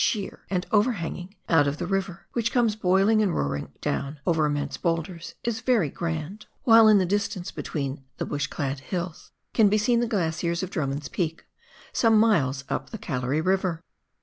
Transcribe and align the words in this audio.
sheer, 0.03 0.39
and 0.49 0.65
overhanging, 0.71 1.35
out 1.47 1.67
of 1.67 1.77
the 1.77 1.85
river, 1.85 2.25
which 2.33 2.51
comes 2.51 2.75
boiling 2.75 3.21
and 3.21 3.35
roaring 3.35 3.71
down 3.81 4.19
over 4.25 4.47
immense 4.47 4.75
biulders, 4.75 5.35
is 5.43 5.61
very 5.61 5.91
grand; 5.91 6.47
while 6.63 6.87
in 6.87 6.97
the 6.97 7.05
distance, 7.05 7.51
between 7.51 8.03
the 8.17 8.25
bush 8.25 8.47
clad 8.47 8.79
hills, 8.79 9.31
can 9.53 9.69
be 9.69 9.77
seen 9.77 9.99
the 9.99 10.07
glaciers 10.07 10.63
of 10.63 10.71
Drummond's 10.71 11.07
Peak, 11.07 11.45
some 11.93 12.17
miles 12.17 12.63
up 12.67 12.89
the 12.89 12.97
Gallery 12.97 13.41
River. 13.41 13.83